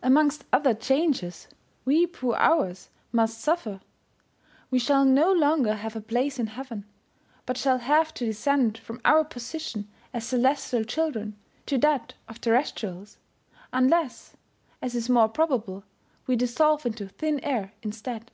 [0.00, 1.48] Amongst other changes,
[1.84, 3.80] we poor Hours must suffer;
[4.70, 6.84] we shall no longer have a place in heaven,
[7.46, 13.18] but shall have to descend from our position as celestial children to that of terrestrials,
[13.72, 14.36] unless,
[14.80, 15.82] as is more probable,
[16.28, 18.30] we dissolve into thin air instead.